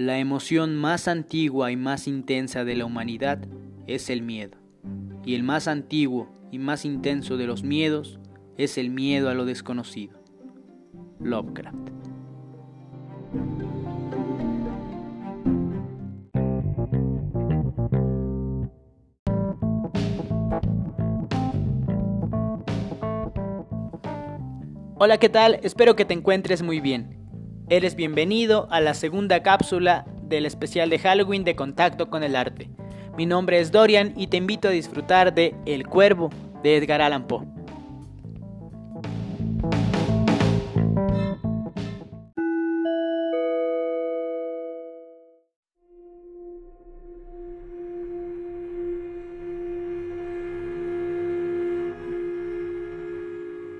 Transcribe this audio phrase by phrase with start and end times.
[0.00, 3.38] La emoción más antigua y más intensa de la humanidad
[3.86, 4.56] es el miedo.
[5.26, 8.18] Y el más antiguo y más intenso de los miedos
[8.56, 10.18] es el miedo a lo desconocido.
[11.18, 11.90] Lovecraft.
[24.96, 25.60] Hola, ¿qué tal?
[25.62, 27.19] Espero que te encuentres muy bien.
[27.72, 32.68] Eres bienvenido a la segunda cápsula del especial de Halloween de Contacto con el Arte.
[33.16, 36.30] Mi nombre es Dorian y te invito a disfrutar de El Cuervo
[36.64, 37.46] de Edgar Allan Poe.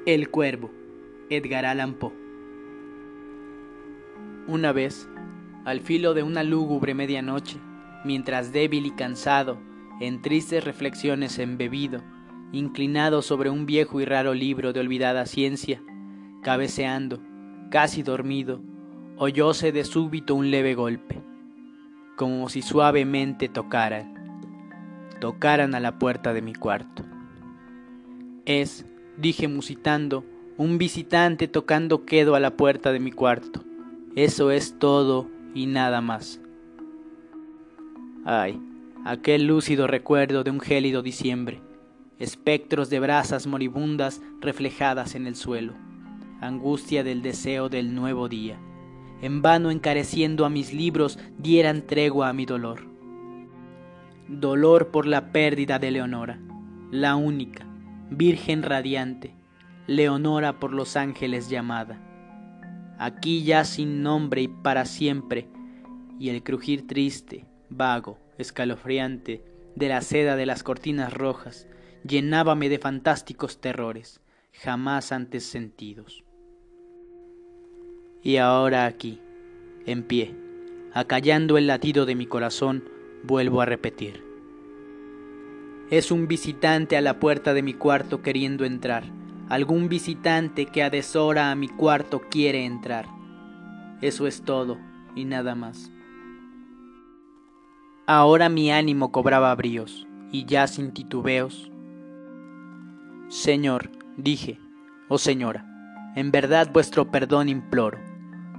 [0.06, 0.70] El Cuervo,
[1.28, 2.19] Edgar Allan Poe.
[4.50, 5.08] Una vez,
[5.64, 7.58] al filo de una lúgubre medianoche,
[8.04, 9.60] mientras débil y cansado,
[10.00, 12.02] en tristes reflexiones embebido,
[12.50, 15.80] inclinado sobre un viejo y raro libro de olvidada ciencia,
[16.42, 17.22] cabeceando,
[17.70, 18.60] casi dormido,
[19.18, 21.22] oyóse de súbito un leve golpe,
[22.16, 24.40] como si suavemente tocaran,
[25.20, 27.04] tocaran a la puerta de mi cuarto.
[28.46, 28.84] Es,
[29.16, 30.24] dije musitando,
[30.56, 33.69] un visitante tocando quedo a la puerta de mi cuarto.
[34.16, 36.40] Eso es todo y nada más.
[38.24, 38.60] Ay,
[39.04, 41.60] aquel lúcido recuerdo de un gélido diciembre,
[42.18, 45.74] espectros de brasas moribundas reflejadas en el suelo,
[46.40, 48.58] angustia del deseo del nuevo día,
[49.22, 52.82] en vano encareciendo a mis libros dieran tregua a mi dolor.
[54.26, 56.40] Dolor por la pérdida de Leonora,
[56.90, 57.64] la única,
[58.10, 59.36] virgen radiante,
[59.86, 62.09] Leonora por los ángeles llamada
[63.00, 65.48] aquí ya sin nombre y para siempre,
[66.18, 69.42] y el crujir triste, vago, escalofriante
[69.74, 71.66] de la seda de las cortinas rojas
[72.04, 74.20] llenábame de fantásticos terrores,
[74.52, 76.24] jamás antes sentidos.
[78.22, 79.18] Y ahora aquí,
[79.86, 80.34] en pie,
[80.92, 82.84] acallando el latido de mi corazón,
[83.22, 84.22] vuelvo a repetir.
[85.90, 89.04] Es un visitante a la puerta de mi cuarto queriendo entrar
[89.50, 93.06] Algún visitante que a deshora a mi cuarto quiere entrar.
[94.00, 94.78] Eso es todo
[95.16, 95.90] y nada más.
[98.06, 101.68] Ahora mi ánimo cobraba bríos y ya sin titubeos.
[103.26, 104.60] Señor, dije,
[105.08, 105.66] oh señora,
[106.14, 107.98] en verdad vuestro perdón imploro,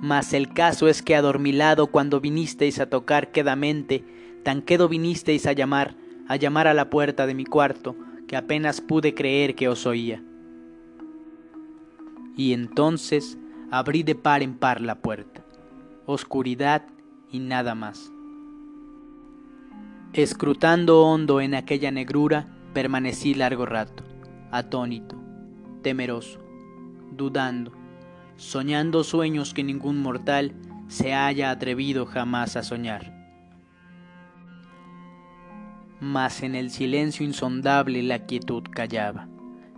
[0.01, 4.03] mas el caso es que adormilado cuando vinisteis a tocar quedamente,
[4.43, 5.95] tan quedo vinisteis a llamar,
[6.27, 7.95] a llamar a la puerta de mi cuarto,
[8.27, 10.21] que apenas pude creer que os oía
[12.35, 13.37] y entonces
[13.71, 15.43] abrí de par en par la puerta.
[16.05, 16.83] Oscuridad
[17.31, 18.11] y nada más.
[20.13, 24.03] Escrutando hondo en aquella negrura, permanecí largo rato,
[24.51, 25.15] atónito,
[25.81, 26.39] temeroso,
[27.11, 27.71] dudando,
[28.35, 30.53] soñando sueños que ningún mortal
[30.87, 33.13] se haya atrevido jamás a soñar.
[36.01, 39.27] Mas en el silencio insondable la quietud callaba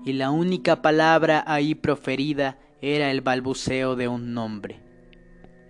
[0.05, 4.81] y la única palabra ahí proferida era el balbuceo de un nombre.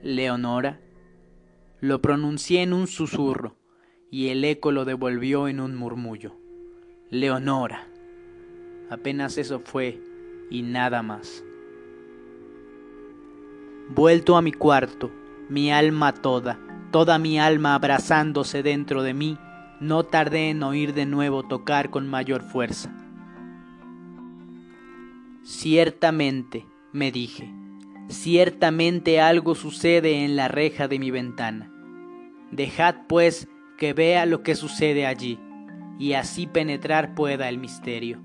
[0.02, 0.80] Leonora.
[1.80, 3.56] Lo pronuncié en un susurro,
[4.10, 6.36] y el eco lo devolvió en un murmullo.
[7.10, 7.88] Leonora.
[8.90, 10.02] Apenas eso fue,
[10.50, 11.44] y nada más.
[13.90, 15.12] Vuelto a mi cuarto,
[15.50, 16.58] mi alma toda,
[16.92, 19.38] toda mi alma abrazándose dentro de mí,
[19.80, 23.03] no tardé en oír de nuevo tocar con mayor fuerza.
[25.44, 27.52] Ciertamente, me dije,
[28.08, 31.70] ciertamente algo sucede en la reja de mi ventana.
[32.52, 35.38] Dejad, pues, que vea lo que sucede allí,
[36.00, 38.22] y así penetrar pueda el misterio.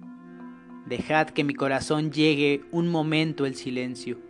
[0.86, 4.20] Dejad que mi corazón llegue un momento el silencio,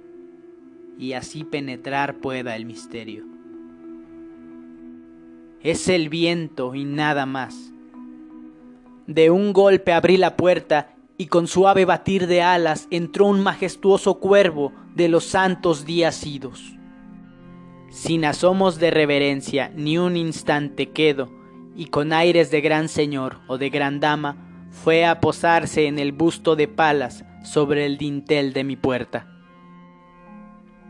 [0.99, 3.27] y así penetrar pueda el misterio.
[5.61, 7.71] Es el viento y nada más.
[9.07, 14.21] De un golpe abrí la puerta y con suave batir de alas entró un majestuoso
[14.21, 16.77] cuervo de los santos días idos.
[17.91, 21.29] Sin asomos de reverencia ni un instante quedo,
[21.75, 26.13] y con aires de gran señor o de gran dama, fue a posarse en el
[26.13, 29.27] busto de palas sobre el dintel de mi puerta.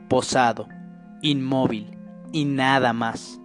[0.08, 0.68] Posado,
[1.22, 1.96] inmóvil
[2.32, 3.40] y nada más.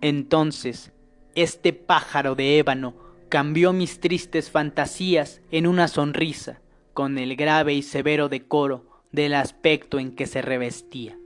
[0.00, 0.92] Entonces,
[1.34, 6.60] este pájaro de ébano cambió mis tristes fantasías en una sonrisa,
[6.94, 11.18] con el grave y severo decoro del aspecto en que se revestía.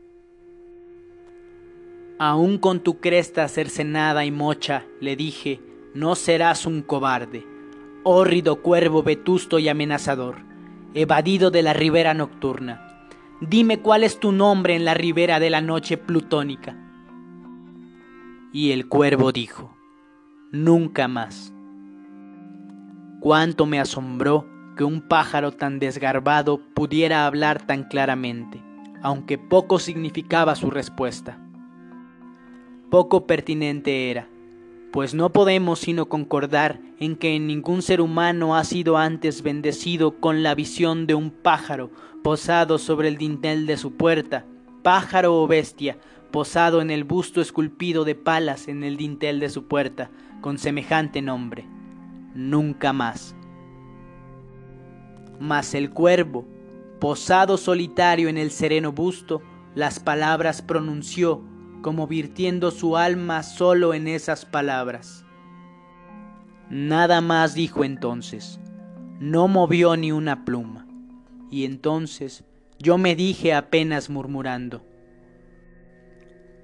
[2.19, 5.61] Aún con tu cresta cercenada y mocha, le dije,
[5.95, 7.47] no serás un cobarde,
[8.03, 10.37] hórrido cuervo vetusto y amenazador,
[10.95, 13.09] evadido de la ribera nocturna.
[13.41, 16.77] Dime cuál es tu nombre en la ribera de la noche plutónica.
[18.53, 19.75] Y el cuervo dijo,
[20.53, 21.55] nunca más.
[23.21, 24.47] Cuánto me asombró
[24.79, 28.63] que un pájaro tan desgarbado pudiera hablar tan claramente,
[29.03, 31.39] aunque poco significaba su respuesta.
[32.89, 34.27] Poco pertinente era,
[34.91, 40.43] pues no podemos sino concordar en que ningún ser humano ha sido antes bendecido con
[40.43, 41.91] la visión de un pájaro
[42.25, 44.47] posado sobre el dintel de su puerta,
[44.83, 45.99] pájaro o bestia,
[46.31, 51.21] posado en el busto esculpido de palas en el dintel de su puerta, con semejante
[51.21, 51.80] nombre.
[52.35, 53.35] Nunca más.
[55.39, 56.47] Mas el cuervo,
[57.01, 59.43] posado solitario en el sereno busto,
[59.75, 61.43] las palabras pronunció,
[61.83, 65.25] como virtiendo su alma solo en esas palabras.
[66.69, 68.61] Nada más dijo entonces,
[69.19, 70.87] no movió ni una pluma,
[71.51, 72.45] y entonces
[72.79, 74.85] yo me dije apenas murmurando,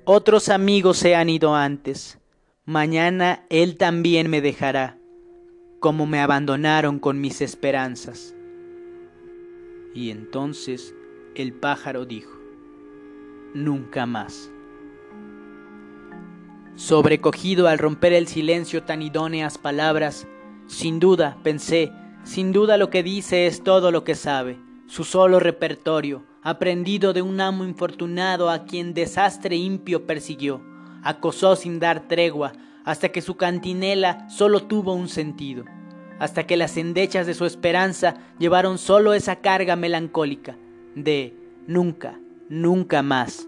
[0.05, 2.21] otros amigos se han ido antes,
[2.65, 4.99] mañana él también me dejará,
[5.81, 8.35] como me abandonaron con mis esperanzas.
[9.95, 10.95] Y entonces
[11.35, 12.39] el pájaro dijo,
[13.55, 14.51] nunca más.
[16.75, 20.27] Sobrecogido al romper el silencio tan idóneas palabras,
[20.67, 21.93] sin duda, pensé,
[22.25, 27.23] sin duda lo que dice es todo lo que sabe, su solo repertorio, aprendido de
[27.23, 30.61] un amo infortunado a quien desastre impio persiguió,
[31.03, 32.53] acosó sin dar tregua,
[32.87, 35.67] hasta que su cantinela solo tuvo un sentido
[36.19, 40.57] hasta que las endechas de su esperanza llevaron solo esa carga melancólica
[40.95, 41.35] de
[41.67, 42.19] nunca,
[42.49, 43.47] nunca más.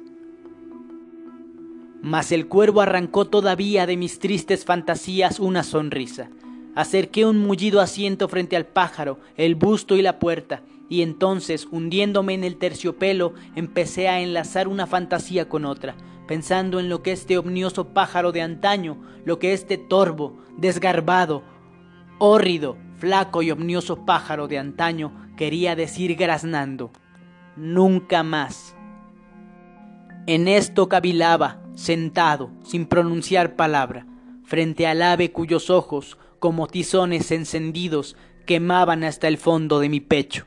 [2.03, 6.31] Mas el cuervo arrancó todavía de mis tristes fantasías una sonrisa.
[6.75, 12.35] Acerqué un mullido asiento frente al pájaro, el busto y la puerta, y entonces, hundiéndome
[12.35, 15.97] en el terciopelo, empecé a enlazar una fantasía con otra,
[16.27, 21.43] pensando en lo que este omnioso pájaro de antaño, lo que este torvo, desgarbado,
[22.19, 26.91] hórrido, flaco y omnioso pájaro de antaño quería decir graznando,
[27.57, 28.75] nunca más.
[30.27, 34.07] En esto cavilaba, sentado, sin pronunciar palabra,
[34.45, 40.47] frente al ave cuyos ojos, como tizones encendidos, quemaban hasta el fondo de mi pecho.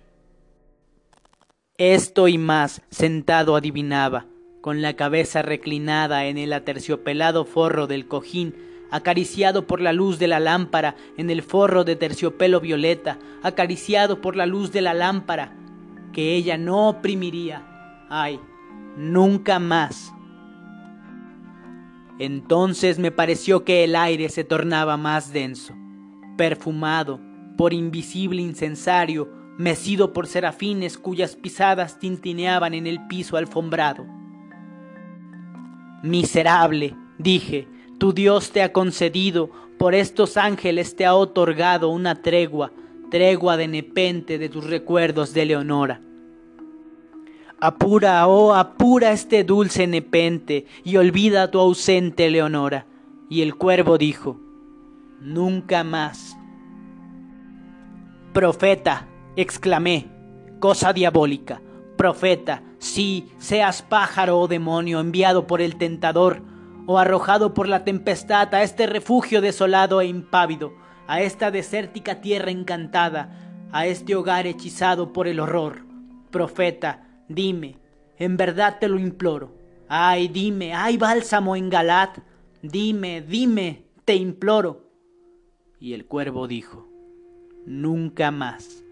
[1.83, 4.27] Esto y más sentado adivinaba,
[4.61, 8.53] con la cabeza reclinada en el aterciopelado forro del cojín
[8.91, 14.35] acariciado por la luz de la lámpara en el forro de terciopelo violeta, acariciado por
[14.35, 15.55] la luz de la lámpara,
[16.13, 18.05] que ella no oprimiría.
[18.11, 18.39] Ay,
[18.95, 20.13] nunca más.
[22.19, 25.73] Entonces me pareció que el aire se tornaba más denso,
[26.37, 27.19] perfumado
[27.57, 34.05] por invisible incensario, mecido por serafines cuyas pisadas tintineaban en el piso alfombrado.
[36.03, 37.67] Miserable, dije,
[37.99, 42.71] tu Dios te ha concedido, por estos ángeles te ha otorgado una tregua,
[43.09, 46.01] tregua de nepente de tus recuerdos de Leonora.
[47.59, 52.87] Apura, oh, apura este dulce nepente y olvida tu ausente Leonora.
[53.29, 54.39] Y el cuervo dijo,
[55.19, 56.35] nunca más.
[58.33, 60.07] Profeta, exclamé,
[60.59, 61.61] cosa diabólica.
[61.97, 66.41] Profeta, sí, seas pájaro o demonio enviado por el tentador,
[66.87, 70.73] o arrojado por la tempestad a este refugio desolado e impávido,
[71.07, 75.85] a esta desértica tierra encantada, a este hogar hechizado por el horror.
[76.31, 77.77] Profeta, dime,
[78.17, 79.55] en verdad te lo imploro.
[79.87, 82.19] Ay, dime, hay bálsamo en Galat.
[82.61, 84.89] Dime, dime, te imploro.
[85.79, 86.87] Y el cuervo dijo,
[87.65, 88.83] nunca más.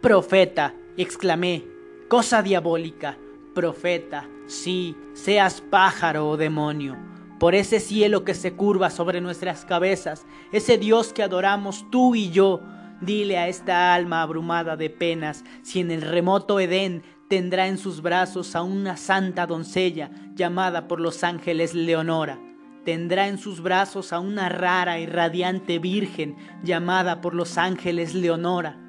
[0.00, 1.64] Profeta, exclamé,
[2.06, 3.18] cosa diabólica,
[3.52, 6.96] profeta, sí, seas pájaro o demonio,
[7.40, 12.30] por ese cielo que se curva sobre nuestras cabezas, ese Dios que adoramos tú y
[12.30, 12.60] yo,
[13.00, 18.00] dile a esta alma abrumada de penas si en el remoto Edén tendrá en sus
[18.00, 22.38] brazos a una santa doncella llamada por los ángeles Leonora.
[22.84, 28.84] Tendrá en sus brazos a una rara y radiante virgen llamada por los ángeles Leonora.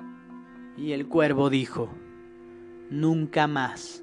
[0.81, 1.89] Y el cuervo dijo,
[2.89, 4.01] nunca más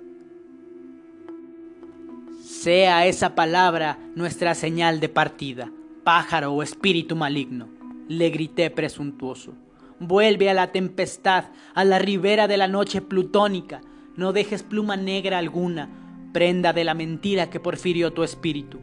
[2.42, 5.70] sea esa palabra nuestra señal de partida,
[6.04, 7.68] pájaro o espíritu maligno,
[8.08, 9.54] le grité presuntuoso.
[10.00, 13.80] Vuelve a la tempestad, a la ribera de la noche plutónica,
[14.14, 15.88] no dejes pluma negra alguna,
[16.34, 18.78] prenda de la mentira que porfirió tu espíritu.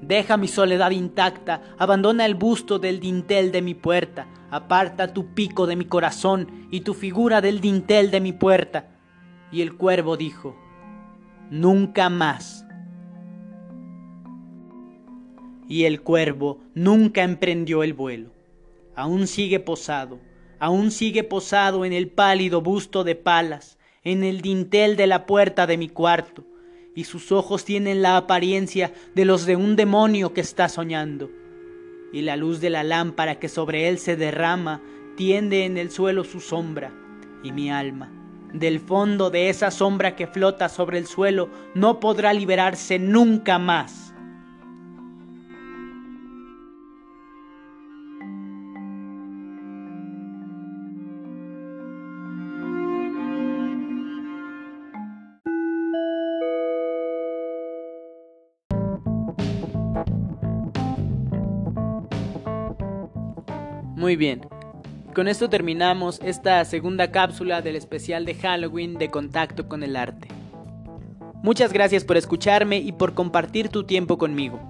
[0.00, 5.66] Deja mi soledad intacta, abandona el busto del dintel de mi puerta, aparta tu pico
[5.66, 8.86] de mi corazón y tu figura del dintel de mi puerta.
[9.50, 10.56] Y el cuervo dijo,
[11.50, 12.64] Nunca más.
[15.68, 18.30] Y el cuervo nunca emprendió el vuelo.
[18.94, 20.20] Aún sigue posado,
[20.60, 25.66] aún sigue posado en el pálido busto de palas, en el dintel de la puerta
[25.66, 26.44] de mi cuarto,
[26.94, 31.28] y sus ojos tienen la apariencia de los de un demonio que está soñando,
[32.14, 34.80] y la luz de la lámpara que sobre él se derrama
[35.16, 36.92] tiende en el suelo su sombra,
[37.42, 38.08] y mi alma,
[38.52, 44.03] del fondo de esa sombra que flota sobre el suelo, no podrá liberarse nunca más.
[64.04, 64.42] Muy bien,
[65.14, 70.28] con esto terminamos esta segunda cápsula del especial de Halloween de Contacto con el Arte.
[71.42, 74.60] Muchas gracias por escucharme y por compartir tu tiempo conmigo.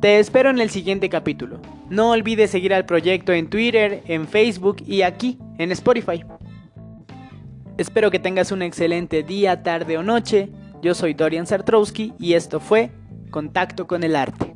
[0.00, 1.60] Te espero en el siguiente capítulo.
[1.90, 6.24] No olvides seguir al proyecto en Twitter, en Facebook y aquí, en Spotify.
[7.76, 10.48] Espero que tengas un excelente día, tarde o noche.
[10.80, 12.90] Yo soy Dorian Sartrowski y esto fue
[13.30, 14.54] Contacto con el Arte.